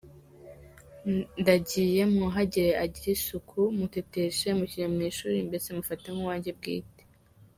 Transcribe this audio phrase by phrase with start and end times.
[1.41, 7.01] Ndagiye mwuhagire agire isuku, muteteshe, mushyire mu ishuri mbese mufate nk’uwanjye bwite.